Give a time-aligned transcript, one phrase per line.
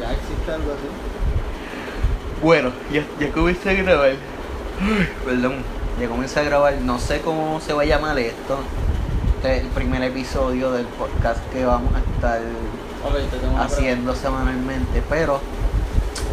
[0.00, 0.88] ya existe algo así.
[2.42, 4.10] Bueno, ya, ya comencé a grabar.
[4.10, 4.18] Ay,
[5.24, 5.56] Perdón,
[6.00, 6.74] ya comencé a grabar.
[6.82, 8.58] No sé cómo se va a llamar esto.
[9.36, 12.40] Este es el primer episodio del podcast que vamos a estar
[13.58, 15.40] haciendo semanalmente, pero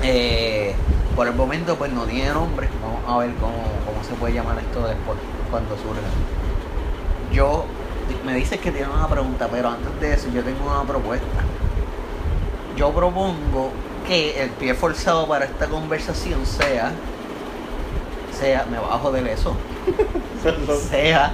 [0.02, 0.74] eh,
[1.16, 2.70] por el momento pues no tiene nombre.
[2.82, 5.18] Vamos a ver cómo, cómo se puede llamar esto después,
[5.50, 6.02] cuando surja.
[7.34, 7.66] Yo,
[8.26, 11.44] me dices que tienes una pregunta, pero antes de eso yo tengo una propuesta.
[12.82, 13.70] Yo propongo
[14.08, 16.92] que el pie forzado para esta conversación sea,
[18.34, 19.56] sea, me bajo del eso,
[20.90, 21.32] sea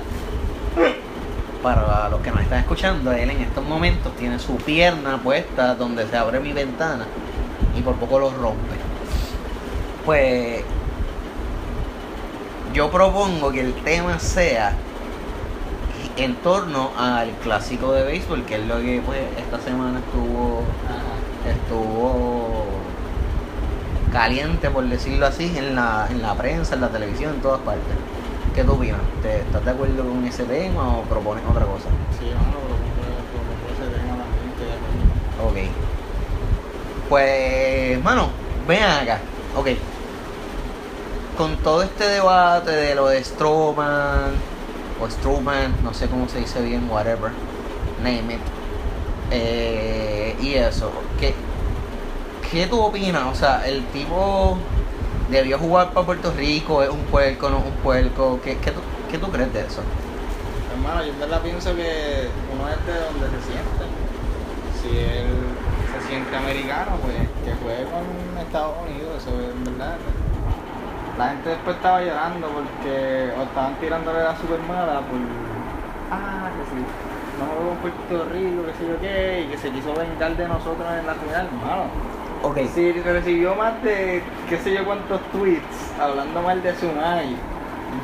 [1.64, 6.06] para los que nos están escuchando, él en estos momentos tiene su pierna puesta donde
[6.10, 7.06] se abre mi ventana
[7.78, 8.76] y por poco lo rompe.
[10.06, 10.66] Pues
[12.74, 14.74] yo propongo que el tema sea
[16.18, 20.66] en torno al clásico de béisbol, que es lo que pues esta semana estuvo.
[21.52, 22.66] Estuvo
[24.12, 27.96] caliente por decirlo así en la, en la prensa, en la televisión, en todas partes.
[28.56, 29.02] ¿Qué tú opinas?
[29.22, 31.90] ¿Te, ¿Estás de acuerdo con ese tema o propones otra cosa?
[32.18, 32.58] Sí, mano,
[33.32, 35.50] propongo ese tema también, estoy de acuerdo.
[35.50, 35.58] Ok.
[37.10, 38.30] Pues, mano,
[38.68, 39.20] ven acá.
[39.56, 39.68] Ok.
[41.38, 44.32] Con todo este debate de lo de Stroman
[45.00, 47.32] o Strowman, no sé cómo se dice bien, whatever,
[48.00, 48.42] name it.
[49.30, 51.34] eh, y eso, ¿qué,
[52.52, 53.24] ¿qué tú opinas?
[53.32, 54.58] O sea, el tipo
[55.30, 58.40] debió jugar para Puerto Rico, es un puerco, no es un puerco.
[58.44, 59.82] ¿Qué, qué, tú, ¿Qué tú crees de eso?
[60.74, 63.84] Hermano, yo en verdad pienso que uno es de donde se siente.
[64.82, 65.28] Si él
[65.92, 69.98] se siente americano, pues que juegue con Estados Unidos, eso es verdad.
[71.18, 75.18] La gente después estaba llorando porque o estaban tirándole la super mala por.
[76.12, 76.82] Ah, que si
[77.40, 80.48] no jugó con Puerto Rico, que sé yo qué, y que se quiso vengar de
[80.48, 81.84] nosotros en la final, hermano.
[82.44, 82.58] Ok.
[82.74, 87.36] Si recibió más de qué sé yo cuántos tweets hablando mal de Tsunami,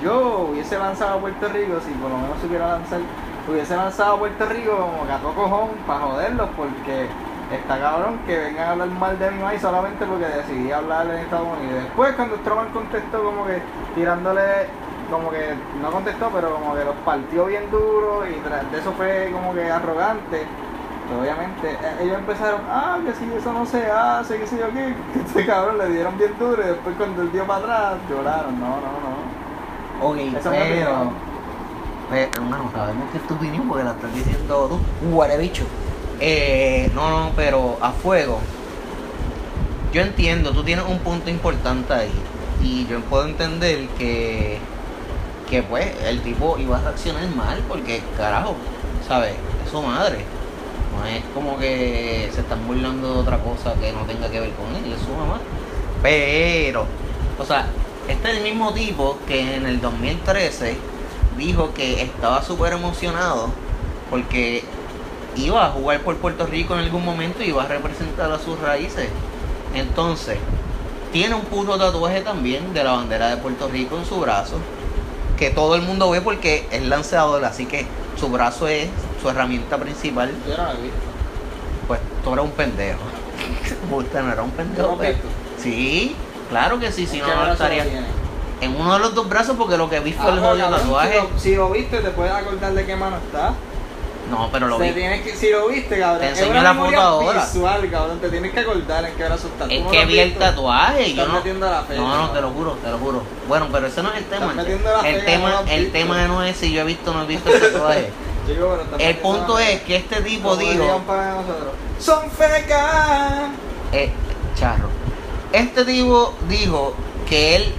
[0.04, 3.00] yo hubiese lanzado a Puerto Rico, si por lo menos supiera lanzar,
[3.48, 7.08] hubiese lanzado a Puerto Rico como todo cojón para joderlos, porque
[7.54, 11.18] está cabrón que vengan a hablar mal de mi maíz solamente porque decidí hablar en
[11.18, 11.84] Estados Unidos.
[11.84, 13.62] Después cuando Stroman contestó como que
[13.96, 14.42] tirándole,
[15.14, 18.92] como que no contestó, pero como que los partió bien duro y tras de eso
[18.94, 20.46] fue como que arrogante.
[21.08, 24.68] Pero obviamente eh, ellos empezaron, ah, que si eso no se hace, que sé yo
[24.68, 27.96] qué, que este cabrón le dieron bien duro y después cuando él dio para atrás
[28.10, 30.10] lloraron, no, no, no.
[30.10, 31.34] Ok, Esa es mi pero.
[32.10, 35.64] Pero, hermano, sabemos que es tu opinión porque la estás diciendo tú, guarebicho.
[36.20, 38.40] Eh, no, no, pero a fuego.
[39.92, 42.12] Yo entiendo, tú tienes un punto importante ahí.
[42.62, 44.60] Y yo puedo entender que.
[45.54, 48.56] Que pues el tipo iba a reaccionar mal porque, carajo,
[49.08, 49.34] ¿sabes?
[49.64, 50.26] Es su madre.
[50.98, 54.50] No es como que se están burlando de otra cosa que no tenga que ver
[54.54, 55.40] con él, es su mamá.
[56.02, 56.88] Pero,
[57.38, 57.68] o sea,
[58.08, 60.76] este es el mismo tipo que en el 2013
[61.38, 63.50] dijo que estaba súper emocionado
[64.10, 64.64] porque
[65.36, 68.60] iba a jugar por Puerto Rico en algún momento y iba a representar a sus
[68.60, 69.08] raíces.
[69.76, 70.40] Entonces,
[71.12, 74.58] tiene un puto tatuaje también de la bandera de Puerto Rico en su brazo,
[75.38, 77.86] que todo el mundo ve porque es lanzador, así que
[78.20, 78.88] su brazo es
[79.22, 80.32] su herramienta principal.
[80.48, 80.98] Yo no lo he visto.
[81.88, 83.00] Pues tú eres un pendejo.
[83.92, 84.98] Usted no era un ¿Yo pendejo.
[84.98, 85.18] pero-?
[85.62, 86.16] Sí,
[86.50, 87.86] claro que sí, si ¿En no, no estaría
[88.62, 91.12] en uno de los dos brazos porque lo que vi fue Ah, el jodido tatuaje.
[91.14, 93.54] Si lo, si lo viste, te puedes acordar de qué mano está.
[94.30, 94.94] No, pero lo vi.
[94.94, 97.46] que, si lo viste, cabrón, Te enseño la foto ahora.
[97.46, 99.66] visual, cabrón, te tienes que acordar en qué brazo está.
[99.66, 101.34] Es que vi el tatuaje yo no.
[101.34, 103.24] metiendo la fe, No, no, te lo juro, te lo juro.
[103.48, 104.54] Bueno, pero ese no es el tema.
[105.06, 107.60] El tema, el tema no es si yo he visto o no he visto el
[107.60, 108.12] tatuaje.
[109.00, 111.02] El punto es que este tipo dijo.
[112.00, 113.50] Son fecas.
[113.94, 114.12] Eh,
[114.56, 114.90] charro.
[115.54, 116.94] Este tipo dijo
[117.30, 117.74] que él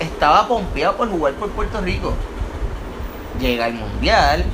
[0.00, 2.12] estaba pompeado por jugar por Puerto Rico.
[3.40, 4.44] Llega el mundial,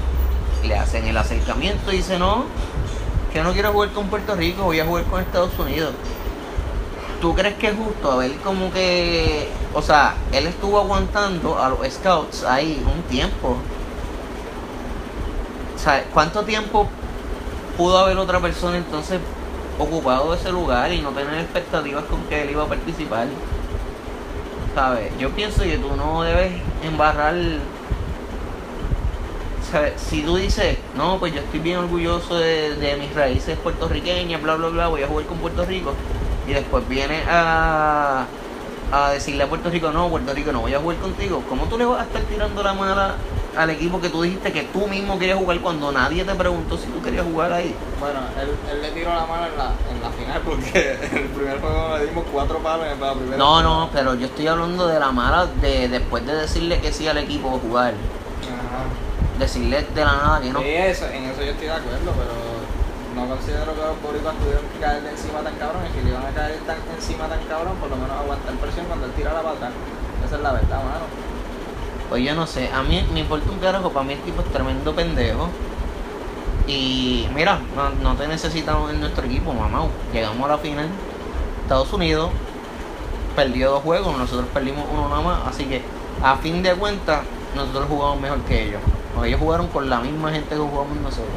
[0.65, 2.44] le hacen el acercamiento y dice: No,
[3.32, 5.95] que no quiero jugar con Puerto Rico, voy a jugar con Estados Unidos.
[7.21, 8.12] ¿Tú crees que es justo?
[8.12, 9.48] A ver, como que.
[9.74, 13.57] O sea, él estuvo aguantando a los scouts ahí un tiempo.
[15.77, 16.89] O ¿cuánto tiempo
[17.77, 19.18] pudo haber otra persona entonces
[19.78, 23.28] ocupado ese lugar y no tener expectativas con que él iba a participar?
[24.74, 25.12] ¿Sabes?
[25.18, 26.53] Yo pienso que tú no debes
[26.83, 27.34] embarrar.
[29.71, 29.95] ¿Sabes?
[30.01, 34.57] Si tú dices, no, pues yo estoy bien orgulloso de, de mis raíces puertorriqueñas, bla,
[34.57, 35.95] bla, bla, voy a jugar con Puerto Rico,
[36.49, 38.27] y después vienes a,
[38.93, 41.78] a decirle a Puerto Rico, no, Puerto Rico, no voy a jugar contigo, ¿cómo tú
[41.78, 43.15] le vas a estar tirando la mala
[43.57, 46.87] al equipo que tú dijiste que tú mismo querías jugar cuando nadie te preguntó si
[46.87, 47.75] tú querías jugar ahí.
[47.99, 51.28] Bueno, él, él le tiró la mano en la, en la final porque en el
[51.31, 53.37] primer juego le dimos cuatro palos en la primera.
[53.37, 57.09] No, no, pero yo estoy hablando de la mala de después de decirle que sí
[57.09, 57.95] al equipo jugar.
[58.45, 59.09] Ajá.
[59.41, 60.60] Decirle de la nada que no.
[60.60, 62.37] Sí, eso, en eso yo estoy de acuerdo, pero
[63.16, 65.83] no considero que los boricuas tuvieron que caer de encima tan cabrón.
[65.89, 68.84] Y si le iban a caer tan encima tan cabrón, por lo menos aguantar presión
[68.84, 69.71] cuando él tira la pata.
[70.27, 71.09] Esa es la verdad, mano.
[72.10, 74.53] Pues yo no sé, a mí me importa un carajo, para mí el tipo es
[74.53, 75.48] tremendo pendejo.
[76.66, 79.86] Y mira, no, no te necesitamos en nuestro equipo, mamá.
[80.13, 80.89] Llegamos a la final.
[81.63, 82.31] Estados Unidos
[83.34, 85.48] perdió dos juegos, nosotros perdimos uno nada más.
[85.48, 85.83] Así que
[86.22, 87.22] a fin de cuentas,
[87.57, 88.83] nosotros jugamos mejor que ellos.
[89.25, 91.28] Ellos jugaron con la misma gente que jugamos nosotros.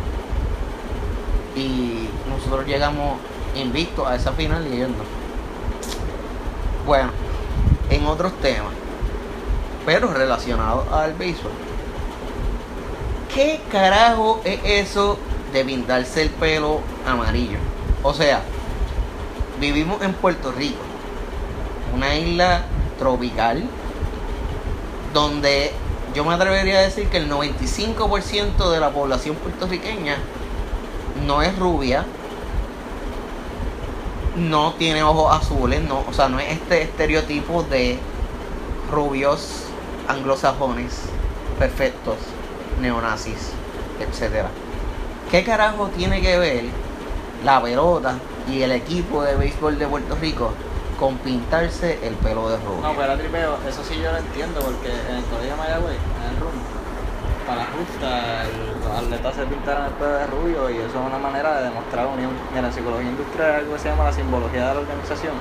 [1.56, 3.18] Y nosotros llegamos
[3.56, 4.88] invictos a esa final y.
[6.86, 7.12] Bueno,
[7.90, 8.74] en otros temas
[9.86, 11.52] pero relacionado al béisbol.
[13.34, 15.18] ¿Qué carajo es eso
[15.52, 17.58] de pintarse el pelo amarillo?
[18.04, 18.42] O sea,
[19.60, 20.82] vivimos en Puerto Rico,
[21.96, 22.62] una isla
[23.00, 23.64] tropical,
[25.14, 25.72] donde
[26.14, 30.18] yo me atrevería a decir que el 95% de la población puertorriqueña
[31.26, 32.06] no es rubia,
[34.36, 37.98] no tiene ojos azules, no, o sea, no es este estereotipo de
[38.92, 39.66] rubios
[40.08, 41.02] anglosajones
[41.58, 42.18] perfectos,
[42.82, 43.52] neonazis,
[44.00, 44.50] etcétera.
[45.32, 46.66] ¿Qué carajo tiene que ver
[47.44, 48.16] la pelota
[48.48, 50.52] y el equipo de béisbol de Puerto Rico
[51.00, 52.82] con pintarse el pelo de rubio?
[52.82, 56.34] No, pero tripeo, eso sí yo lo entiendo, porque en el colegio de Mayagüez, en
[56.34, 56.54] el RUM,
[57.48, 58.46] para la justa,
[58.82, 62.08] los atletas se pintaron el pelo de rubio y eso es una manera de demostrar
[62.08, 62.32] unión.
[62.54, 65.34] Mira, en psicología industrial algo que se llama la simbología de la organización.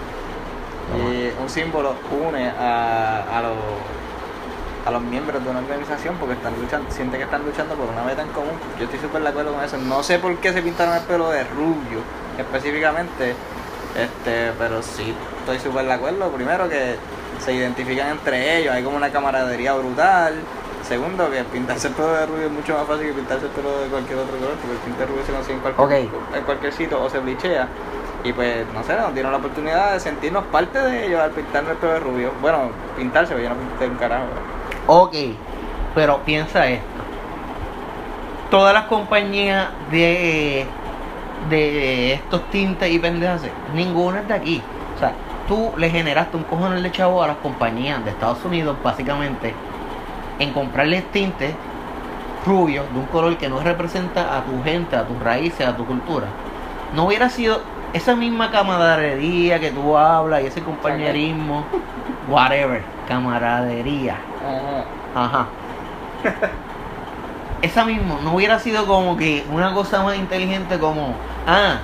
[0.93, 3.56] Y un símbolo une a, a los
[4.84, 8.02] a los miembros de una organización porque están luchando, sienten que están luchando por una
[8.02, 8.58] meta en común.
[8.78, 9.76] Yo estoy súper de acuerdo con eso.
[9.78, 12.00] No sé por qué se pintaron el pelo de rubio
[12.37, 13.37] específicamente,
[13.97, 16.29] este, pero sí estoy súper de acuerdo.
[16.31, 16.97] Primero que
[17.44, 20.35] se identifican entre ellos, hay como una camaradería brutal.
[20.87, 23.81] Segundo, que pintarse el pelo de rubio es mucho más fácil que pintarse el pelo
[23.81, 26.37] de cualquier otro color, porque el tinte rubio se consigue en cualquier, Ok.
[26.37, 27.69] en cualquier sitio o se blichea.
[28.25, 31.73] Y pues, no sé, nos dieron la oportunidad de sentirnos parte de ellos al pintarnos
[31.73, 32.33] el pelo de rubio.
[32.41, 34.25] Bueno, pintarse, pero yo no pinté un carajo.
[34.87, 35.15] Ok,
[35.94, 36.87] pero piensa esto.
[38.50, 40.67] Todas las compañías de,
[41.49, 43.43] de estos tintes y pendejas,
[43.75, 44.62] ninguna es de aquí.
[44.97, 45.12] O sea,
[45.49, 49.55] tú le generaste un cojonel de chavo a las compañías de Estados Unidos, básicamente,
[50.39, 51.55] en comprarles tintes
[52.47, 55.85] rubios de un color que no representa a tu gente, a tus raíces, a tu
[55.85, 56.27] cultura.
[56.94, 57.61] No hubiera sido
[57.93, 61.65] esa misma camaradería que tú hablas y ese compañerismo,
[62.29, 64.17] whatever, camaradería.
[65.15, 65.25] Ajá.
[65.25, 65.47] Ajá.
[67.62, 71.15] Esa mismo, no hubiera sido como que una cosa más inteligente como,
[71.47, 71.79] ah,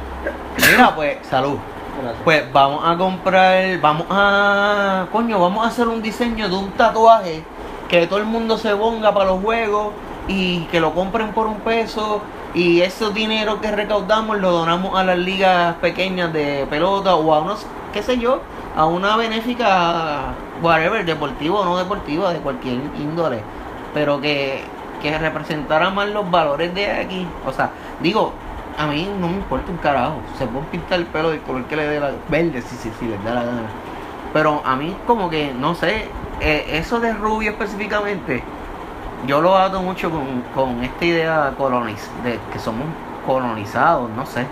[0.57, 1.57] mira pues, salud.
[2.01, 2.23] Gracias.
[2.25, 7.43] Pues vamos a comprar, vamos a, coño, vamos a hacer un diseño de un tatuaje
[7.89, 9.89] que todo el mundo se ponga para los juegos
[10.29, 12.21] y que lo compren por un peso
[12.55, 17.41] y ese dinero que recaudamos lo donamos a las ligas pequeñas de pelota o a
[17.41, 18.41] unos, qué sé yo,
[18.77, 23.41] a una benéfica, whatever, deportiva o no deportiva, de cualquier índole,
[23.93, 24.63] pero que,
[25.03, 27.27] que representara más los valores de aquí.
[27.47, 27.71] O sea,
[28.01, 28.33] digo,
[28.79, 31.75] a mí no me importa un carajo, se puede pintar el pelo del color que
[31.75, 33.63] le dé la verde, si sí, sí, les da la gana.
[34.33, 36.07] Pero a mí como que, no sé,
[36.41, 38.43] eh, eso de rubio específicamente,
[39.27, 42.87] yo lo ato mucho con, con esta idea coloniz de que somos
[43.27, 44.47] colonizados, no sé.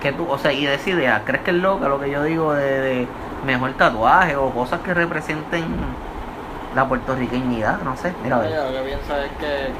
[0.00, 2.22] Que tú, o sea, y de esa idea, ¿crees que es loca lo que yo
[2.22, 3.08] digo de, de
[3.44, 5.64] mejor tatuaje o cosas que representen
[6.76, 7.82] la puertorriqueñidad?
[7.82, 8.48] No sé, mira.
[8.48, 9.72] Yo lo que pienso es que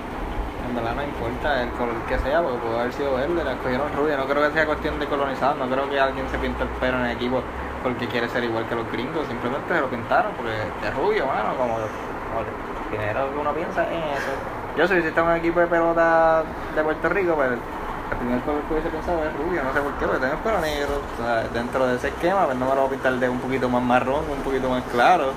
[0.69, 3.93] en verdad no importa el color que sea, porque pudo haber sido verde, la escogieron
[3.97, 4.17] rubia.
[4.17, 6.99] No creo que sea cuestión de colonizar, no creo que alguien se pinte el pelo
[6.99, 7.43] en el equipo
[7.83, 11.57] porque quiere ser igual que los gringos, simplemente se lo pintaron porque es rubio, mano,
[11.57, 12.45] como, como
[12.91, 14.33] que uno piensa en eso.
[14.77, 16.45] Yo si en un equipo de pelota
[16.75, 19.93] de Puerto Rico, pues el primer color que hubiese pensado es rubio, no sé por
[19.95, 22.75] qué, porque tengo el pelo negro, o sea, dentro de ese esquema, pues no me
[22.75, 25.33] lo voy a pintar de un poquito más marrón, un poquito más claro.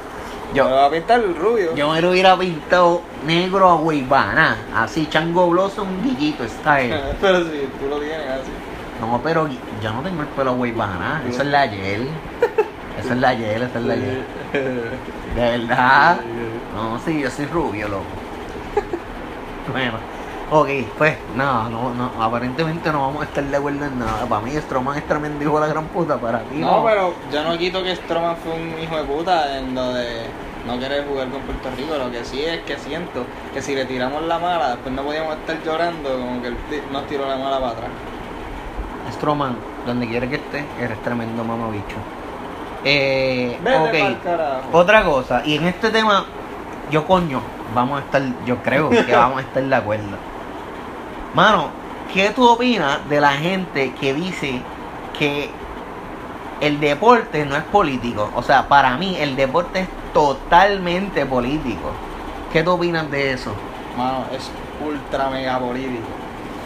[0.54, 1.76] Yo me voy a pintar rubio.
[1.76, 6.96] Yo me lo hubiera pintado negro a Weibana, así chango bloso, un guillito style.
[7.22, 8.52] Pero si tú lo tienes así.
[9.00, 9.48] No, pero
[9.82, 12.08] yo no tengo el pelo Weibana, eso es la Yel.
[13.00, 14.24] Eso es la Yel, eso es la Yel.
[15.36, 16.20] De verdad.
[16.76, 18.06] No, sí, yo soy rubio, loco.
[19.72, 19.94] Bueno,
[20.52, 24.26] ok, pues nada, no, no, aparentemente no vamos a estar de acuerdo en nada.
[24.28, 27.44] Para mí Stroman es tremendo hijo de la gran puta, para ti No, pero yo
[27.44, 30.26] no quito que Stroman fue un hijo de puta en lo de
[30.68, 31.98] no querer jugar con Puerto Rico.
[31.98, 35.38] Lo que sí es que siento que si le tiramos la mala, después no podíamos
[35.38, 36.58] estar llorando como que él
[36.92, 37.90] nos tiró la mala para atrás.
[39.14, 39.56] Stroman,
[39.86, 41.96] donde quiera que esté, eres tremendo mamabicho.
[42.84, 44.74] Eh, Vete ok.
[44.74, 46.26] Otra cosa, y en este tema,
[46.90, 47.42] yo coño,
[47.74, 50.31] vamos a estar, yo creo que vamos a estar de acuerdo.
[51.34, 51.70] Mano,
[52.14, 54.62] ¿qué tú opinas de la gente que dice
[55.18, 55.50] que
[56.60, 58.30] el deporte no es político?
[58.36, 61.92] O sea, para mí el deporte es totalmente político.
[62.52, 63.54] ¿Qué tú opinas de eso?
[63.98, 64.52] Mano, es
[64.86, 66.08] ultra mega político.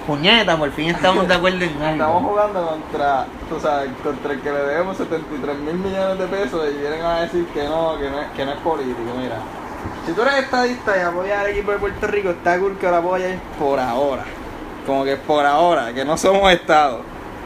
[0.08, 2.04] Puñeta, por fin estamos de acuerdo en algo.
[2.04, 6.68] Estamos jugando contra, tú sabes, contra el que le debemos 73 mil millones de pesos
[6.72, 9.14] y vienen a decir que no, que no, es, que no es político.
[9.20, 9.38] Mira,
[10.08, 12.96] si tú eres estadista y apoyas al equipo de Puerto Rico, está cool que lo
[12.96, 14.24] apoyes por ahora.
[14.86, 17.02] Como que por ahora, que no somos Estado.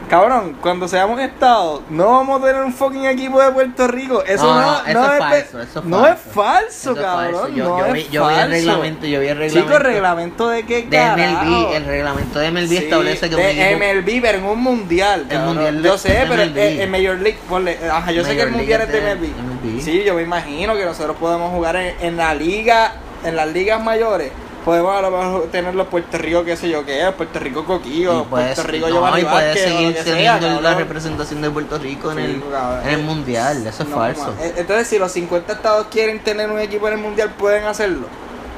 [0.08, 4.24] Cabrón, cuando seamos Estado, no vamos a tener un fucking equipo de Puerto Rico.
[4.26, 6.12] Eso No, no, no, eso no es falso, eso es no falso.
[6.12, 7.54] es falso, Eso cabrón.
[7.54, 9.70] Yo, no yo es vi, yo vi el reglamento, yo vi el reglamento.
[9.72, 11.44] Chico, reglamento de qué de carajo?
[11.44, 14.60] MLB, el reglamento de MLB Sí, establece que un de equipo- MLB, pero en un
[14.60, 15.20] mundial.
[15.20, 15.46] El cabrón.
[15.54, 18.80] mundial de- yo sé, pero en, Major League, ponle, ajá, yo sé que el mundial
[18.80, 19.74] es League de es de MLB.
[19.76, 19.80] MLB.
[19.80, 22.94] Sí, yo me imagino que nosotros podemos jugar en, en la liga,
[23.24, 24.32] en las ligas mayores.
[24.64, 28.24] Podemos a lo mejor tener los Puerto Rico, qué sé yo qué Puerto Rico Coquillo,
[28.24, 32.42] Puerto Rico no, Giovanni y lo seguir teniendo la representación de Puerto Rico en, el,
[32.50, 32.88] cabrón.
[32.88, 34.34] en el mundial, eso es No, falso.
[34.40, 38.06] eh, Entonces, si los 50 estados quieren tener un equipo en el mundial, pueden hacerlo.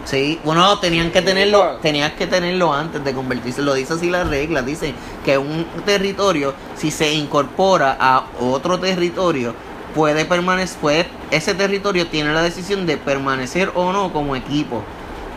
[0.05, 4.25] Sí, bueno, tenían que tenerlo, tenías que tenerlo antes de convertirse, lo dice así la
[4.25, 4.95] regla, dice
[5.25, 9.55] que un territorio, si se incorpora a otro territorio,
[9.95, 14.83] puede permanecer, puede, ese territorio tiene la decisión de permanecer o no como equipo.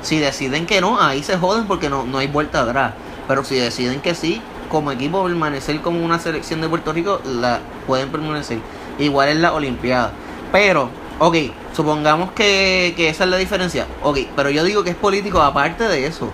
[0.05, 2.93] Si deciden que no, ahí se joden porque no, no hay vuelta atrás.
[3.27, 7.59] Pero si deciden que sí, como equipo permanecer como una selección de Puerto Rico, la
[7.88, 8.59] pueden permanecer.
[9.00, 10.12] Igual en la Olimpiada.
[10.51, 11.35] Pero, ok,
[11.74, 13.88] supongamos que, que esa es la diferencia.
[14.03, 16.29] Ok, pero yo digo que es político aparte de eso.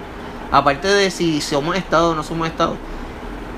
[0.52, 2.76] Aparte de si somos Estado o no somos Estado.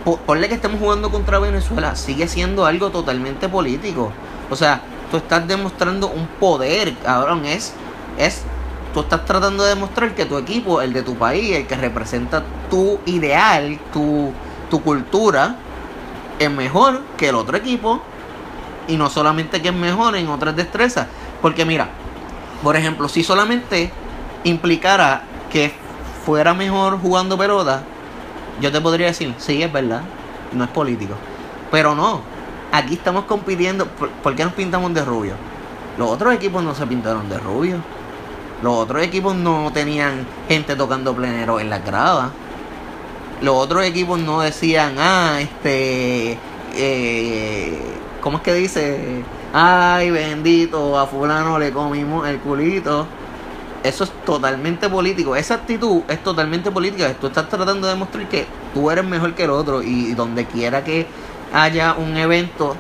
[0.05, 4.12] Po- Ponle que estemos jugando contra Venezuela, sigue siendo algo totalmente político.
[4.51, 7.46] O sea, tú estás demostrando un poder, cabrón.
[7.46, 7.74] Es,
[8.20, 8.43] es,
[8.93, 12.43] tú estás tratando de demostrar que tu equipo, el de tu país, el que representa
[12.69, 14.31] tu ideal, tu,
[14.69, 15.57] tu cultura,
[16.39, 18.01] es mejor que el otro equipo.
[18.88, 21.07] Y no solamente que es mejor en otras destrezas.
[21.41, 21.89] Porque mira,
[22.62, 23.91] por ejemplo, si solamente
[24.43, 25.73] implicara que
[26.25, 27.83] fuera mejor jugando pelota,
[28.62, 30.01] yo te podría decir, sí, es verdad,
[30.53, 31.15] no es político.
[31.71, 32.21] Pero no,
[32.71, 33.88] aquí estamos compitiendo.
[33.88, 35.33] ¿Por, qué nos pintamos de rubio?
[35.97, 37.77] Los otros equipos no se pintaron de rubio.
[38.63, 42.32] Los otros equipos no tenían gente tocando plenero en las gradas.
[43.41, 46.38] Los otros equipos no decían, ah, este.
[46.74, 47.77] Eh,
[48.22, 49.22] ¿Cómo es que dice?
[49.51, 53.05] Ay, bendito, a Fulano le comimos el culito.
[53.84, 55.36] Eso es totalmente político.
[55.36, 57.13] Esa actitud es totalmente política.
[57.20, 59.84] Tú estás tratando de demostrar que tú eres mejor que el otro.
[59.84, 61.05] Y donde quiera que
[61.51, 62.77] haya un evento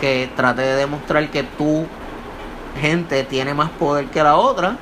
[0.00, 1.86] que trate de demostrar que tu
[2.80, 4.76] gente tiene más poder que la otra,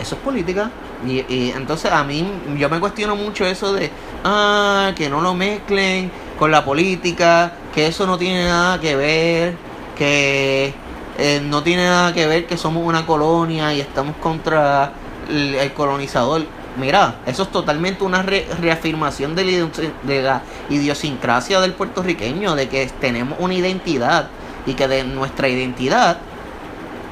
[0.00, 0.70] eso es política.
[1.06, 3.90] Y, y entonces a mí, yo me cuestiono mucho eso de,
[4.24, 9.54] ah, que no lo mezclen con la política, que eso no tiene nada que ver,
[9.96, 10.74] que
[11.18, 14.92] eh, no tiene nada que ver que somos una colonia y estamos contra
[15.28, 16.42] el, colonizador.
[16.76, 19.68] Mira, eso es totalmente una re- reafirmación de la,
[20.02, 24.28] de la idiosincrasia del puertorriqueño, de que tenemos una identidad
[24.66, 26.18] y que de nuestra identidad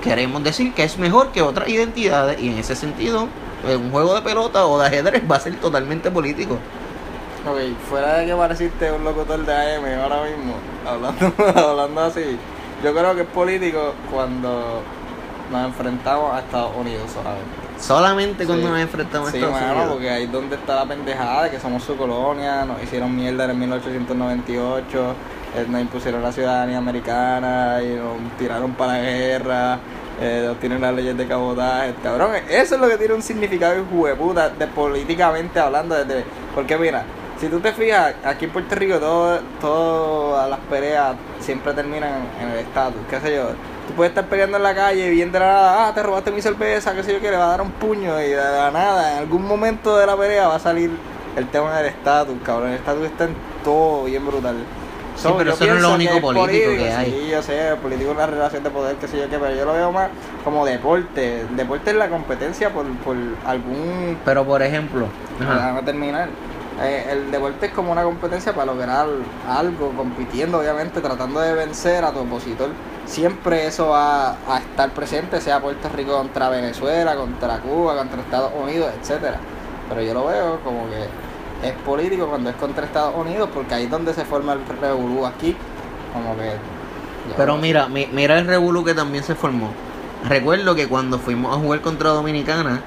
[0.02, 3.28] queremos decir que es mejor que otras identidades y en ese sentido
[3.66, 6.58] eh, un juego de pelota o de ajedrez va a ser totalmente político.
[7.48, 10.54] Ok, fuera de que pareciste un locutor de AM ahora mismo,
[10.86, 11.32] hablando,
[11.70, 12.38] hablando así,
[12.84, 14.82] yo creo que es político cuando
[15.50, 17.62] nos enfrentamos a Estados Unidos solamente.
[17.80, 18.72] Solamente cuando Sí.
[18.72, 19.92] nos enfrentamos a Sí, Estados mano, Unidos.
[19.92, 23.44] porque ahí es donde está la pendejada de que somos su colonia, nos hicieron mierda
[23.50, 25.14] en 1898, eh,
[25.68, 29.78] nos impusieron la ciudadanía americana y nos tiraron para la guerra,
[30.20, 33.74] eh, nos tienen las leyes de cabotaje, cabrón, eso es lo que tiene un significado
[33.74, 37.04] de puta, de políticamente hablando, desde, porque mira,
[37.38, 42.48] si tú te fijas, aquí en Puerto Rico todo, todas las peleas siempre terminan en
[42.48, 43.48] el estatus, qué sé yo.
[43.88, 46.40] Tú puedes estar peleando en la calle y bien la nada, ah, te robaste mi
[46.40, 49.14] cerveza, qué sé yo, que le va a dar un puño y de la nada,
[49.14, 50.90] en algún momento de la pelea va a salir
[51.36, 52.68] el tema del estatus, cabrón.
[52.68, 54.56] El estatus está en todo bien brutal.
[55.22, 57.10] Sí, pero eso no es lo único que político que hay.
[57.10, 59.64] Sí, yo sé, político es una relación de poder, qué sé yo qué, pero yo
[59.64, 60.08] lo veo más
[60.44, 61.44] como deporte.
[61.56, 64.18] Deporte es la competencia por, por algún...
[64.24, 65.06] Pero por ejemplo,
[65.40, 66.28] ajá, Déjame terminar.
[66.82, 69.06] eh, el deporte es como una competencia para lograr
[69.48, 72.70] algo, compitiendo obviamente, tratando de vencer a tu opositor.
[73.06, 78.52] Siempre eso va a estar presente, sea Puerto Rico contra Venezuela, contra Cuba, contra Estados
[78.60, 79.38] Unidos, etcétera.
[79.88, 81.06] Pero yo lo veo como que
[81.62, 85.26] es político cuando es contra Estados Unidos, porque ahí es donde se forma el revolú
[85.26, 85.56] aquí,
[86.12, 86.52] como que...
[87.36, 89.70] Pero mira, mi- mira el revolú que también se formó.
[90.28, 92.80] Recuerdo que cuando fuimos a jugar contra Dominicana,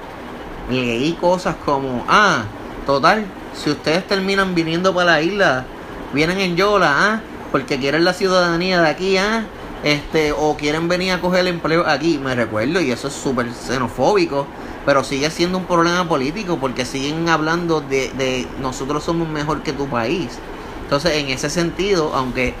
[0.70, 2.42] leí cosas como, ah,
[2.86, 5.64] total, si ustedes terminan viniendo para la isla,
[6.12, 7.20] vienen en Yola, ah,
[7.52, 9.44] porque quieren la ciudadanía de aquí, ah,
[9.84, 14.46] este, o quieren venir a coger empleo aquí, me recuerdo, y eso es súper xenofóbico,
[14.84, 19.72] pero sigue siendo un problema político, porque siguen hablando de, de nosotros somos mejor que
[19.72, 20.38] tu país.
[20.84, 22.54] Entonces, en ese sentido, aunque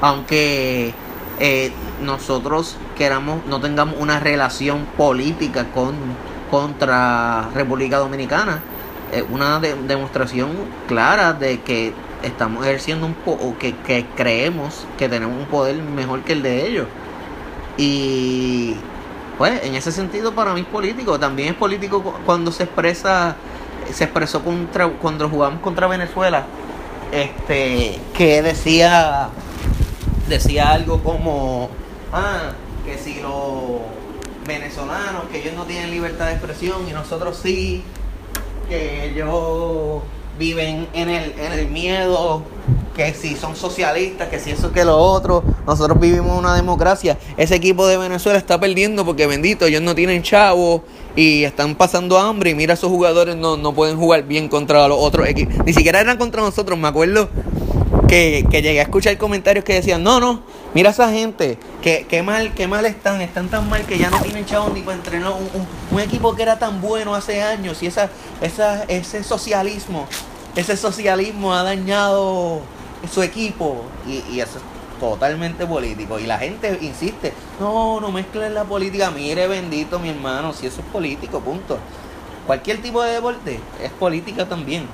[0.00, 0.92] aunque
[1.40, 1.72] eh,
[2.02, 5.94] nosotros queramos no tengamos una relación política con
[6.50, 8.60] contra República Dominicana
[9.12, 10.50] es una de- demostración
[10.86, 11.92] clara de que
[12.26, 16.66] estamos ejerciendo un poco que, que creemos que tenemos un poder mejor que el de
[16.66, 16.86] ellos.
[17.76, 18.74] Y
[19.38, 21.18] pues en ese sentido para mí es político.
[21.18, 23.36] También es político cu- cuando se expresa
[23.92, 26.44] se expresó contra cuando jugamos contra Venezuela
[27.12, 29.28] este que decía
[30.28, 31.68] decía algo como
[32.12, 32.50] ah
[32.84, 33.82] que si los
[34.44, 37.84] venezolanos que ellos no tienen libertad de expresión y nosotros sí
[38.68, 40.02] que ellos
[40.38, 42.42] viven en el, en el miedo
[42.96, 47.18] que si son socialistas, que si eso que lo otro, nosotros vivimos una democracia.
[47.36, 50.80] Ese equipo de Venezuela está perdiendo porque bendito, ellos no tienen chavos
[51.14, 54.98] y están pasando hambre y mira esos jugadores no, no pueden jugar bien contra los
[54.98, 55.56] otros equipos.
[55.66, 57.28] Ni siquiera eran contra nosotros, me acuerdo
[58.08, 60.40] que, que llegué a escuchar comentarios que decían, no, no,
[60.74, 64.18] mira esa gente, que, que mal, qué mal están, están tan mal que ya no
[64.20, 67.82] tienen chavos ni para entrenar un, un- un equipo que era tan bueno hace años
[67.82, 68.08] y esa,
[68.40, 70.06] esa, ese socialismo,
[70.54, 72.60] ese socialismo ha dañado
[73.12, 74.64] su equipo y, y eso es
[75.00, 80.52] totalmente político y la gente insiste, no, no mezclen la política, mire bendito mi hermano,
[80.52, 81.78] si eso es político, punto.
[82.46, 84.86] Cualquier tipo de deporte es política también.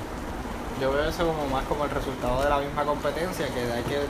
[0.82, 4.00] Yo veo eso como más como el resultado de la misma competencia, que ahí que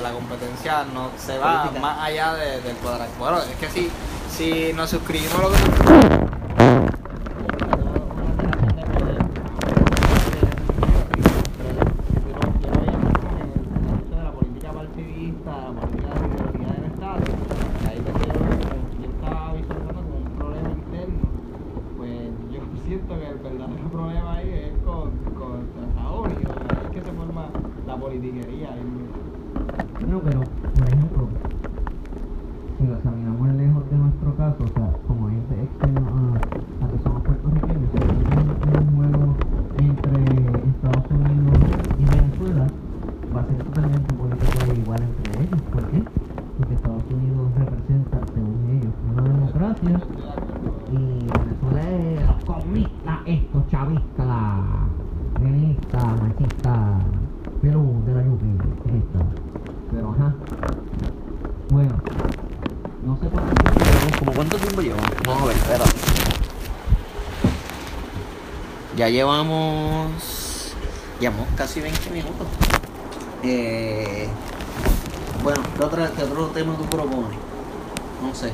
[0.00, 1.80] la competencia no se va Política.
[1.80, 3.10] más allá de- del cuadrado.
[3.18, 3.90] Bueno, es que si,
[4.30, 6.62] si nos suscribimos lo que
[12.92, 17.18] de la política partidista, la política de ideología del Estado,
[17.82, 18.40] y ahí te quedo
[19.00, 21.22] yo estaba visualizando como un problema interno,
[21.96, 22.18] pues
[22.52, 27.00] yo siento que el verdadero problema ahí es con, con Estados Unidos, ahí es que
[27.02, 27.46] se forma
[27.86, 28.68] la politiquería.
[28.72, 29.16] ahí mismo.
[30.08, 31.28] No, pero, por ejemplo,
[32.78, 36.98] si lo examinamos lejos de nuestro caso, o sea, como gente externo a, a que
[37.02, 38.08] somos puertorriqueños, si hay
[38.82, 39.34] un juego
[39.78, 40.22] entre
[40.68, 41.58] Estados Unidos
[41.98, 42.66] y Venezuela,
[43.34, 45.62] va a ser totalmente político igual entre ellos.
[45.72, 46.02] ¿Por qué?
[46.58, 50.00] Porque Estados Unidos representa, según ellos, una democracia
[50.90, 50.96] y
[51.30, 54.58] Venezuela es los comunistas, estos chavistas,
[55.40, 57.02] lenistas, marxistas,
[57.62, 58.46] Perú de la Yupi,
[58.86, 59.24] esta.
[59.92, 60.34] Pero ajá.
[61.70, 61.92] Bueno,
[63.04, 65.10] no sé cuánto tiempo Llevamos como cuánto tiempo llevamos?
[65.26, 65.84] Vamos a ver, espera.
[68.96, 70.72] Ya llevamos.
[71.20, 72.46] Llevamos casi 20 minutos.
[73.42, 74.28] Eh,
[75.42, 77.38] bueno, ¿qué, otra, ¿qué otro tema tú propones?
[78.22, 78.52] No sé.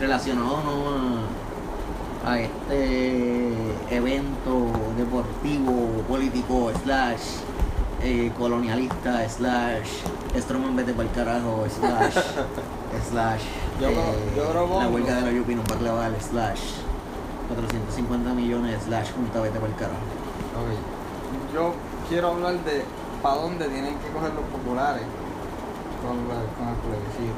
[0.00, 3.52] Relacionado no a, a este
[3.90, 7.20] evento deportivo, político, slash
[8.02, 9.88] eh, colonialista, slash
[10.36, 12.14] Stroman vete pa'l carajo, slash
[13.10, 13.42] slash
[13.80, 13.94] Yo eh,
[14.36, 16.60] yo propongo- la huelga de la Yupi nos va a clavar, slash
[17.48, 20.04] 450 millones, slash junta vete pa'l carajo.
[20.56, 21.54] Ok.
[21.54, 21.74] Yo
[22.08, 22.84] quiero hablar de
[23.22, 25.02] para dónde tienen que coger los populares
[26.02, 27.34] con, con el plebiscito.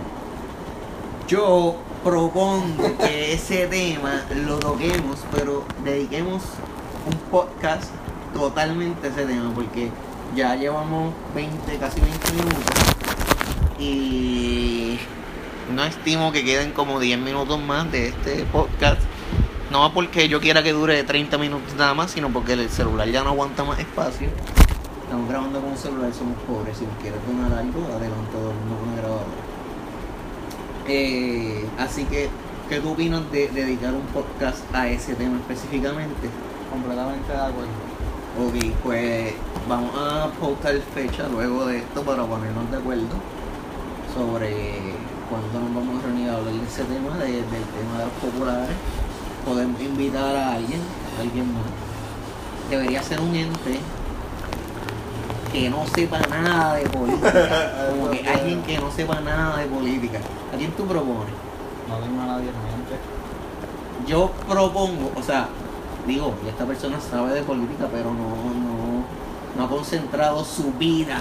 [1.29, 6.43] Yo propongo que ese tema lo toquemos, pero dediquemos
[7.07, 7.91] un podcast
[8.35, 9.91] totalmente a ese tema, porque
[10.35, 12.65] ya llevamos 20, casi 20 minutos
[13.79, 14.99] y
[15.75, 19.01] no estimo que queden como 10 minutos más de este podcast.
[19.71, 23.23] No porque yo quiera que dure 30 minutos nada más, sino porque el celular ya
[23.23, 24.29] no aguanta más espacio.
[25.05, 26.77] Estamos grabando con un celular, somos pobres.
[26.77, 29.27] Si nos quieres donar algo, adelante, todo el mundo con una grabadora.
[30.89, 32.29] Eh, así que,
[32.69, 36.29] ¿qué tú opinas de, dedicar un podcast a ese tema específicamente?
[36.71, 37.91] Completamente de acuerdo.
[38.41, 39.35] Ok, pues
[39.69, 43.15] vamos a pautar fecha luego de esto para ponernos de acuerdo
[44.15, 44.95] sobre
[45.29, 48.15] cuándo nos vamos a reunir a hablar de ese tema, de- del tema de los
[48.21, 48.77] populares.
[49.45, 50.81] Podemos invitar a alguien,
[51.17, 51.63] a alguien más.
[52.69, 53.81] debería ser un ente
[55.53, 57.33] que no sepa nada de política.
[57.91, 60.21] Como que alguien que no sepa nada de política.
[60.53, 61.35] ¿A quién tú propones?
[61.89, 62.97] No tengo a nadie en mente.
[64.07, 65.49] Yo propongo, o sea,
[66.07, 69.05] digo, y esta persona sabe de política, pero no, no,
[69.57, 71.19] no ha concentrado su vida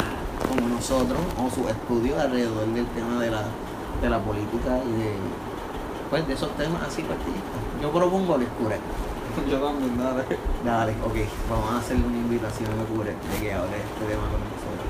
[0.47, 3.43] como nosotros, o su estudio alrededor del tema de la,
[4.01, 5.13] de la política y de,
[6.09, 7.61] pues, de esos temas así partidistas.
[7.81, 8.77] Yo propongo lectura.
[9.49, 10.23] Yo también, dale.
[10.65, 11.15] Dale, ok,
[11.49, 14.89] vamos a hacerle una invitación a Cure de que hable este tema con nosotros.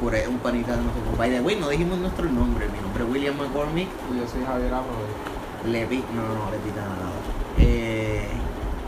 [0.00, 1.18] Cure es un panita de nosotros.
[1.18, 2.68] By the way, no dijimos nuestro nombre.
[2.68, 3.88] Mi nombre es William McCormick.
[4.12, 5.14] Y yo soy Javier Arroyo.
[5.66, 7.10] Lepi, no, no, Lepi nada.
[7.58, 8.28] Eh,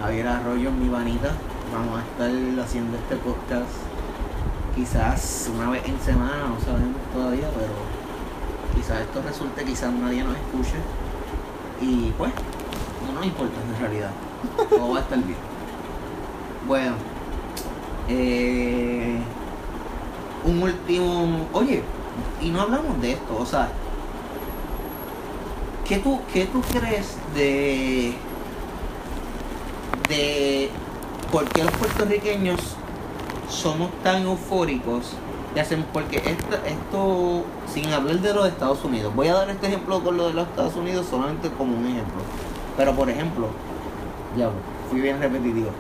[0.01, 1.33] Javier Arroyo, mi vanita.
[1.73, 3.71] Vamos a estar haciendo este podcast
[4.75, 7.73] quizás una vez en semana, no sabemos todavía, pero
[8.75, 10.77] quizás esto resulte, quizás nadie nos escuche.
[11.81, 12.33] Y pues,
[13.07, 14.11] no nos importa en realidad.
[14.71, 15.39] Todo va a estar bien.
[16.67, 16.95] Bueno,
[18.09, 19.19] eh,
[20.45, 21.47] un último.
[21.53, 21.83] Oye,
[22.41, 23.69] y no hablamos de esto, o sea,
[25.87, 28.15] ¿qué tú, qué tú crees de.
[30.09, 30.71] de
[31.31, 32.61] por qué los puertorriqueños
[33.49, 35.15] somos tan eufóricos
[35.93, 40.17] porque esto, esto, sin hablar de los Estados Unidos, voy a dar este ejemplo con
[40.17, 42.23] lo de los Estados Unidos solamente como un ejemplo.
[42.77, 43.47] Pero por ejemplo,
[44.37, 44.51] ya
[44.91, 45.71] fui bien repetitivo.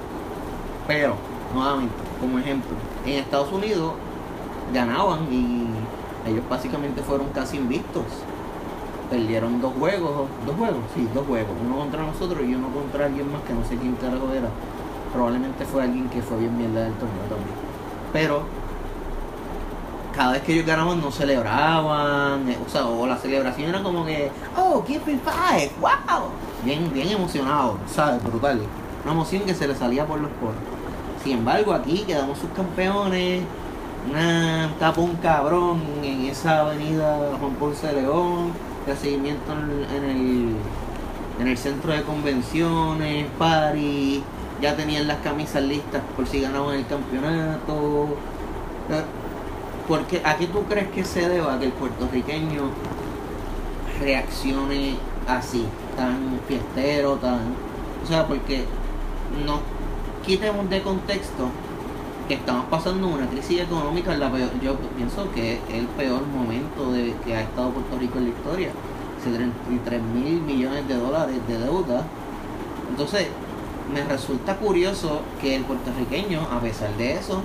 [0.86, 1.16] Pero,
[1.52, 3.94] nuevamente, como ejemplo, en Estados Unidos
[4.72, 5.66] ganaban y
[6.28, 8.04] ellos básicamente fueron casi invictos.
[9.10, 13.30] Perdieron dos juegos, dos juegos, sí, dos juegos, uno contra nosotros y uno contra alguien
[13.30, 14.48] más que no sé quién carajo era.
[15.12, 17.56] Probablemente fue alguien que fue bien mierda del torneo también.
[18.12, 18.63] Pero
[20.14, 24.04] cada vez que ellos ganaban no celebraban, eh, o sea, o la celebración era como
[24.04, 26.30] que, oh, keep it five, wow,
[26.64, 28.22] bien, bien emocionado, ¿sabes?
[28.22, 28.60] Brutal.
[29.04, 30.56] Una emoción que se le salía por los poros.
[31.22, 33.42] Sin embargo, aquí quedamos subcampeones,
[34.10, 38.52] una tapón cabrón en esa avenida Juan Ponce de León,
[38.86, 40.56] recibimiento en, en el,
[41.40, 44.22] en el centro de convenciones, party,
[44.60, 48.16] ya tenían las camisas listas por si ganaban el campeonato.
[49.88, 52.62] Porque ¿a qué tú crees que se deba que el puertorriqueño
[54.00, 54.96] reaccione
[55.28, 55.64] así,
[55.96, 57.40] tan fiestero, tan...
[58.02, 58.64] O sea, porque
[59.46, 59.60] no
[60.26, 61.48] quitemos de contexto
[62.28, 66.90] que estamos pasando una crisis económica, la peor- yo pienso que es el peor momento
[66.92, 68.70] de que ha estado Puerto Rico en la historia.
[69.22, 72.04] 33 mil millones de dólares de deuda.
[72.90, 73.28] Entonces,
[73.92, 77.40] me resulta curioso que el puertorriqueño, a pesar de eso,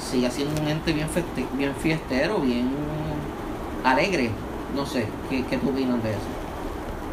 [0.00, 2.70] siga siendo un ente bien, festi- bien fiestero, bien
[3.84, 4.30] alegre.
[4.74, 6.28] No sé, ¿qué, qué tú opinas de eso?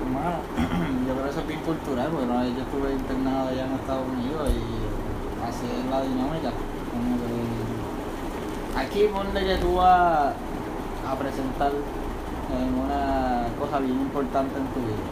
[0.06, 0.38] Hermano,
[1.08, 4.50] yo creo que eso es bien cultural, porque yo estuve internado allá en Estados Unidos
[4.50, 6.52] y así es la dinámica.
[6.92, 10.34] Como que aquí ponle que tú vas
[11.08, 15.04] a presentar en una cosa bien importante en tu vida.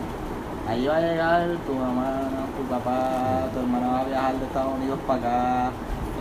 [0.70, 2.22] Ahí va a llegar tu mamá,
[2.58, 5.72] tu papá, tu hermana va a viajar de Estados Unidos para acá,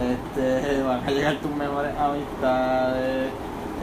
[0.01, 3.31] este, van a llegar tus mejores amistades,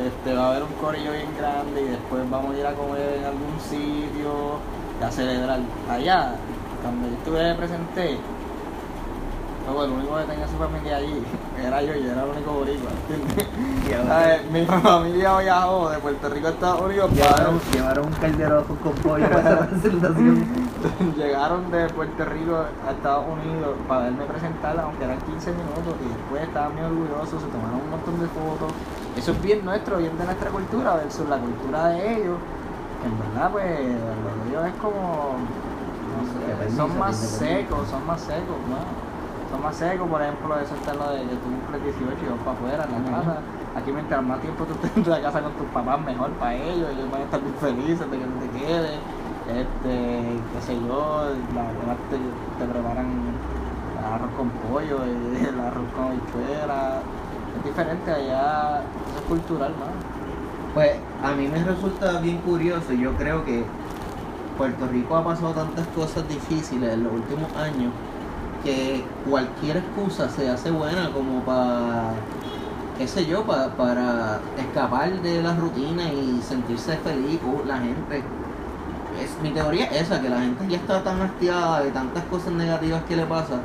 [0.06, 3.17] este, va a haber un corillo bien grande y después vamos a ir a comer
[3.19, 4.60] en algún sitio
[5.00, 5.60] y a celebrar.
[5.89, 6.36] Allá,
[6.82, 8.17] cuando yo estuve de presenté,
[9.65, 11.24] luego el único que tenía su familia allí
[11.63, 13.47] era yo, yo era el único boricua, ¿entiendes?
[14.08, 14.52] ¿Sabes?
[14.52, 18.93] Mi familia viajó de Puerto Rico a Estados Unidos para ver- llevaron un caldero con
[18.95, 20.45] pollo para esa presentación.
[21.17, 22.56] Llegaron de Puerto Rico
[22.88, 27.41] a Estados Unidos para verme presentar, aunque eran 15 minutos, y después estaban muy orgullosos,
[27.41, 28.71] se tomaron un montón de fotos.
[29.15, 32.38] Eso es bien nuestro, bien de nuestra cultura, versus la cultura de ellos.
[33.02, 35.36] que En verdad, pues, lo de ellos es como.
[36.12, 39.11] No sé, son más secos, son más secos, ¿no?
[39.57, 42.57] Más secos, por ejemplo, eso está lo de que tú cumples 18 y vas para
[42.57, 43.37] afuera, en la casa.
[43.75, 46.89] Aquí, mientras más tiempo tú estés en la casa con tus papás, mejor para ellos,
[46.91, 48.99] ellos van a estar muy felices de que tú te quedes
[49.51, 53.07] este, qué sé yo, la verdad te, te preparan
[53.99, 57.01] el arroz con pollo, y el arroz con habichuela.
[57.57, 60.73] Es diferente allá, eso es cultural, ¿no?
[60.73, 62.93] Pues a mí me resulta bien curioso.
[62.93, 63.65] Yo creo que
[64.57, 67.91] Puerto Rico ha pasado tantas cosas difíciles en los últimos años
[68.63, 72.12] que cualquier excusa se hace buena como para,
[72.97, 77.39] qué sé yo, pa- para escapar de la rutina y sentirse feliz.
[77.43, 78.24] Uh, la gente,
[79.21, 82.54] es, mi teoría es esa, que la gente ya está tan hastiada de tantas cosas
[82.54, 83.56] negativas que le pasa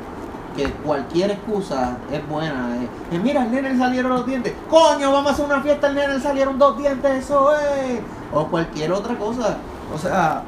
[0.55, 2.75] que cualquier excusa es buena.
[2.81, 4.53] Eh, eh, mira, al nene salieron los dientes.
[4.67, 8.01] Coño, vamos a hacer una fiesta, al nene salieron dos dientes, eso es.
[8.33, 9.57] O cualquier otra cosa.
[9.93, 10.41] O sea,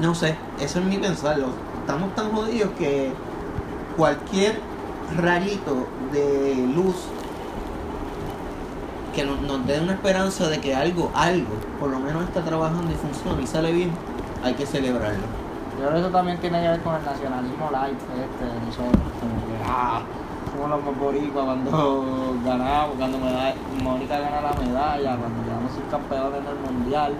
[0.00, 1.38] no sé, eso es mi pensar.
[1.80, 3.10] Estamos tan jodidos que
[3.96, 4.60] cualquier
[5.16, 6.96] rayito de luz
[9.14, 12.96] que nos, dé una esperanza de que algo, algo, por lo menos está trabajando y
[12.96, 13.90] funciona y sale bien,
[14.44, 15.24] hay que celebrarlo.
[15.78, 19.02] Yo creo que eso también tiene que ver con el nacionalismo light este de nosotros.
[19.20, 20.02] Como que, ah,
[20.52, 23.18] somos los boricuas cuando ganamos, cuando
[23.82, 27.12] Mónica gana la medalla, cuando quedamos subcampeones en el mundial.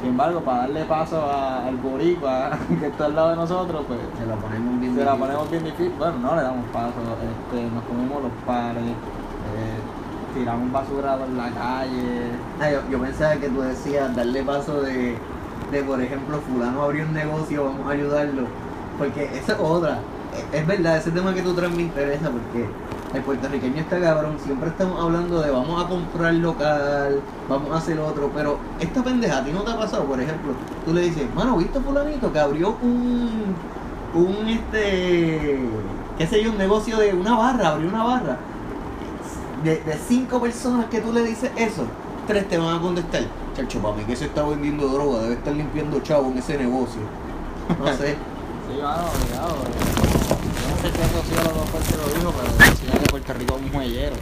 [0.00, 4.26] Sin embargo, para darle paso al boricua que está al lado de nosotros, pues Se
[4.26, 5.92] la ponemos se la ponemos bien difícil.
[5.98, 11.50] Bueno, no le damos paso, este, nos comemos los pares, eh, tiramos basura por la
[11.50, 12.82] calle.
[12.90, 15.16] Yo, pensaba que tú decías darle paso de,
[15.70, 18.42] de, por ejemplo, fulano abrió un negocio, vamos a ayudarlo.
[18.98, 19.98] Porque esa es otra.
[20.52, 22.68] Es, es verdad, ese tema que tú traes me interesa porque
[23.14, 24.36] el puertorriqueño está cabrón.
[24.44, 28.30] Siempre estamos hablando de vamos a comprar local, vamos a hacer otro.
[28.34, 30.04] Pero esta pendeja, ¿a ti no te ha pasado?
[30.04, 30.52] Por ejemplo,
[30.84, 33.54] tú le dices, mano, ¿viste fulanito que abrió un,
[34.14, 35.58] un, este,
[36.18, 38.38] qué sé yo, un negocio de una barra, abrió una barra?
[39.62, 41.84] de, de cinco personas que tú le dices eso,
[42.26, 43.22] tres te van a contestar,
[43.56, 47.00] chacho, para mí que se está vendiendo droga, debe estar limpiando chavo en ese negocio.
[47.78, 48.16] No sé.
[48.72, 49.56] Sí, mano, obligado.
[49.58, 53.62] Yo no sé Rocío los dos fuerte lo dijo, pero decía que Puerto Rico es
[53.62, 54.16] un jueyero.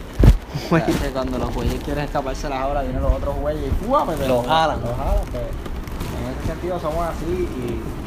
[0.65, 3.85] O sea, que cuando los jueyes quieren escaparse las horas, vienen los otros jueyes y
[3.85, 4.03] ¡fua!
[4.03, 4.81] Pues, Los jalan.
[4.81, 5.43] Los jalan, pues.
[5.45, 8.00] En ese sentido somos así y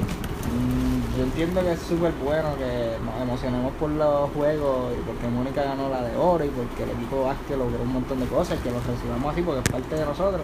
[1.16, 5.62] yo entiendo que es súper bueno que nos emocionemos por los juegos y porque Mónica
[5.62, 8.62] ganó la de oro y porque el equipo básquet logró un montón de cosas y
[8.62, 10.42] que los recibamos así porque es parte de nosotros.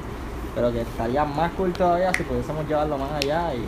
[0.55, 3.65] Pero que estaría más cool todavía si pudiésemos llevarlo más allá y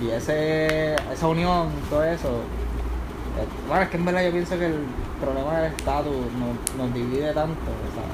[0.00, 2.28] y ese, esa unión, todo eso.
[2.28, 4.86] eh, Bueno, es que en verdad yo pienso que el
[5.20, 7.56] problema del estatus nos, nos divide tanto.
[7.88, 8.04] O sea,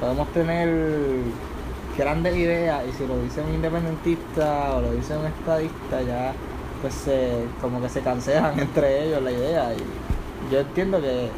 [0.00, 1.32] podemos tener
[1.96, 6.34] grandes ideas y si lo dice un independentista o lo dice un estadista, ya
[6.82, 9.72] pues se, como que se cancelan entre ellos la idea.
[9.72, 11.30] Y yo entiendo que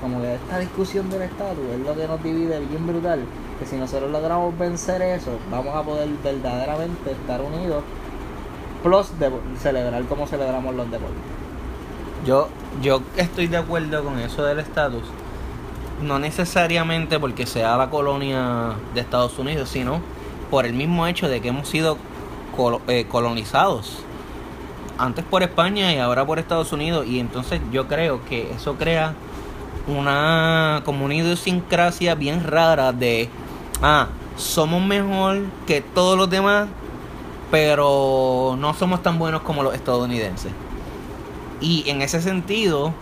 [0.00, 3.20] como que esta discusión del estatus es lo que nos divide bien brutal.
[3.60, 7.84] Que si nosotros logramos vencer eso, vamos a poder verdaderamente estar unidos
[8.82, 9.08] plus
[9.60, 11.18] celebrar como celebramos los deportes.
[12.24, 12.48] Yo,
[12.80, 15.02] yo estoy de acuerdo con eso del estatus.
[16.02, 20.00] No necesariamente porque sea la colonia de Estados Unidos, sino
[20.50, 21.98] por el mismo hecho de que hemos sido
[22.86, 24.04] eh, colonizados.
[24.98, 27.06] Antes por España y ahora por Estados Unidos.
[27.06, 29.14] Y entonces yo creo que eso crea
[29.86, 33.30] una como una idiosincrasia bien rara de
[33.80, 36.68] ah, somos mejor que todos los demás,
[37.50, 40.52] pero no somos tan buenos como los estadounidenses.
[41.60, 42.92] Y en ese sentido,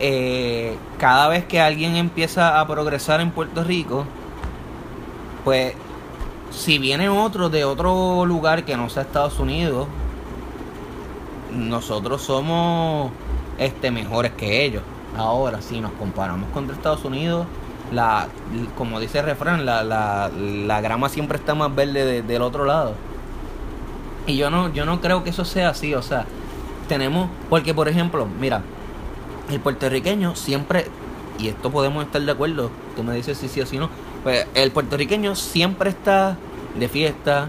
[0.00, 4.04] eh, cada vez que alguien empieza a progresar en Puerto Rico,
[5.44, 5.74] pues
[6.50, 9.86] si viene otro de otro lugar que no sea Estados Unidos,
[11.58, 13.10] nosotros somos
[13.58, 14.82] este mejores que ellos.
[15.16, 17.46] Ahora, si nos comparamos contra Estados Unidos,
[17.92, 18.28] la
[18.76, 22.64] como dice el refrán, la, la, la grama siempre está más verde de- del otro
[22.64, 22.94] lado.
[24.26, 26.26] Y yo no, yo no creo que eso sea así, o sea,
[26.86, 28.62] tenemos, porque por ejemplo, mira,
[29.50, 30.86] el puertorriqueño siempre,
[31.38, 33.88] y esto podemos estar de acuerdo, tú me dices si sí o si no,
[34.22, 36.36] pues el puertorriqueño siempre está
[36.78, 37.48] de fiesta,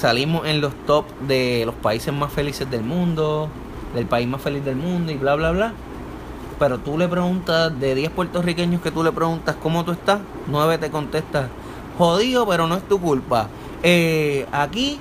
[0.00, 3.50] salimos en los top de los países más felices del mundo,
[3.94, 5.72] del país más feliz del mundo y bla, bla, bla.
[6.58, 10.78] Pero tú le preguntas, de 10 puertorriqueños que tú le preguntas cómo tú estás, 9
[10.78, 11.48] te contestas,
[11.98, 13.48] jodido, pero no es tu culpa.
[13.82, 14.98] Eh, aquí,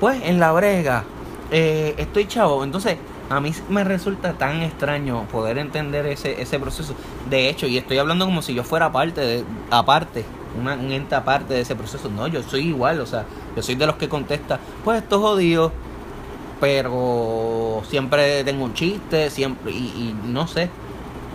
[0.00, 1.04] pues, en la brega,
[1.52, 2.64] eh, estoy chavo.
[2.64, 2.96] Entonces,
[3.30, 6.94] a mí me resulta tan extraño poder entender ese, ese proceso.
[7.30, 10.24] De hecho, y estoy hablando como si yo fuera parte, de, aparte,
[10.60, 12.08] una, un ente aparte de ese proceso.
[12.08, 15.22] No, yo soy igual, o sea, yo soy de los que contesta, pues esto es
[15.22, 15.72] jodido,
[16.60, 20.70] pero siempre tengo un chiste, siempre, y, no sé.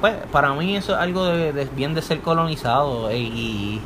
[0.02, 3.82] Pues para mí eso es algo de, bien de ser colonizado eh, y,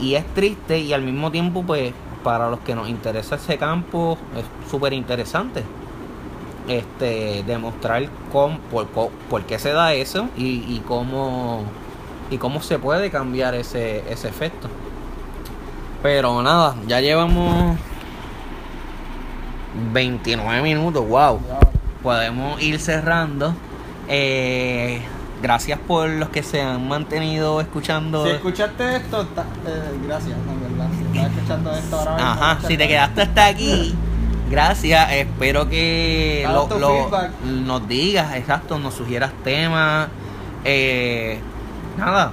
[0.00, 1.94] y es triste y al mismo tiempo pues
[2.24, 5.64] para los que nos interesa ese campo es súper interesante
[6.66, 11.62] este demostrar por, por- por qué se da eso y, y cómo
[12.30, 14.68] y cómo se puede cambiar ese, ese efecto
[16.02, 17.76] pero nada ya llevamos
[19.92, 21.40] 29 minutos wow
[22.02, 23.54] podemos ir cerrando
[24.08, 25.00] eh,
[25.42, 30.60] gracias por los que se han mantenido escuchando Si escuchaste esto, ta- eh, gracias, en
[30.76, 30.88] verdad.
[30.96, 33.94] Si estás escuchando esto ahora mismo, Ajá, si te quedaste hasta aquí,
[34.50, 35.12] gracias.
[35.12, 37.10] Espero que lo, lo-
[37.44, 40.08] nos digas, exacto, nos sugieras temas.
[40.64, 41.38] Eh,
[41.98, 42.32] nada,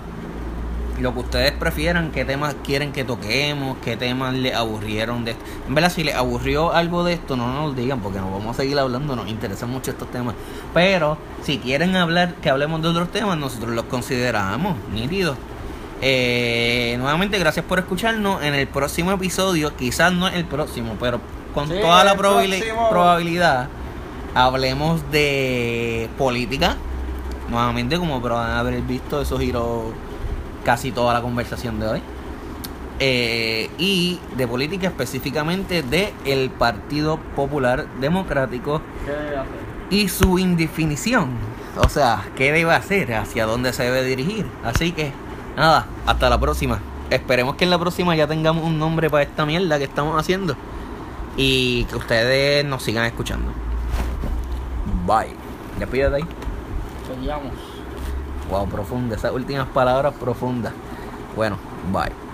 [0.99, 5.43] lo que ustedes prefieran, qué temas quieren que toquemos, qué temas les aburrieron de esto.
[5.67, 8.55] En verdad, si les aburrió algo de esto, no nos lo digan porque nos vamos
[8.57, 10.35] a seguir hablando, nos interesan mucho estos temas.
[10.73, 15.37] Pero si quieren hablar, que hablemos de otros temas, nosotros los consideramos, nítidos.
[16.01, 18.41] Eh, nuevamente, gracias por escucharnos.
[18.43, 21.19] En el próximo episodio, quizás no el próximo, pero
[21.53, 22.89] con Sí, toda la próximo.
[22.89, 23.67] probabilidad,
[24.33, 26.75] hablemos de política.
[27.49, 29.93] Nuevamente, como podrán haber visto, eso giró
[30.65, 32.01] casi toda la conversación de hoy.
[32.99, 38.81] Eh, y de política específicamente de el Partido Popular Democrático
[39.89, 41.29] y su indefinición.
[41.77, 43.13] O sea, ¿qué debe hacer?
[43.13, 44.45] ¿Hacia dónde se debe dirigir?
[44.63, 45.11] Así que,
[45.57, 46.79] nada, hasta la próxima.
[47.09, 50.55] Esperemos que en la próxima ya tengamos un nombre para esta mierda que estamos haciendo.
[51.37, 53.51] Y que ustedes nos sigan escuchando.
[55.05, 55.35] Bye.
[55.79, 56.25] Ya pídete ahí.
[57.07, 57.64] Seguíamos.
[58.49, 59.15] Wow, profunda.
[59.15, 60.73] Esas últimas palabras profundas.
[61.35, 61.57] Bueno,
[61.91, 62.24] bye.